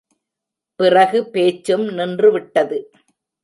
[0.79, 2.79] பிறகு பேச்சும் நின்றுவிட்டது.